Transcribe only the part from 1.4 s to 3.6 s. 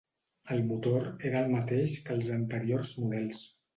el mateix que els anteriors models.